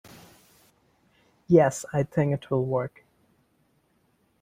[1.47, 3.05] Yes, I think it will work.